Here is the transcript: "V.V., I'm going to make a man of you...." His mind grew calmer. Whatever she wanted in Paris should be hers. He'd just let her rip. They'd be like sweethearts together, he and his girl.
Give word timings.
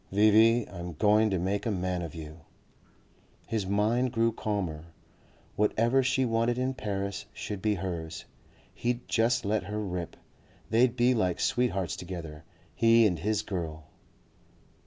"V.V., 0.11 0.67
I'm 0.71 0.93
going 0.93 1.29
to 1.29 1.37
make 1.37 1.67
a 1.67 1.69
man 1.69 2.01
of 2.01 2.15
you...." 2.15 2.39
His 3.45 3.67
mind 3.67 4.11
grew 4.11 4.31
calmer. 4.31 4.85
Whatever 5.55 6.01
she 6.01 6.25
wanted 6.25 6.57
in 6.57 6.73
Paris 6.73 7.27
should 7.33 7.61
be 7.61 7.75
hers. 7.75 8.25
He'd 8.73 9.07
just 9.07 9.45
let 9.45 9.65
her 9.65 9.77
rip. 9.79 10.15
They'd 10.71 10.95
be 10.95 11.13
like 11.13 11.39
sweethearts 11.39 11.95
together, 11.95 12.43
he 12.73 13.05
and 13.05 13.19
his 13.19 13.43
girl. 13.43 13.83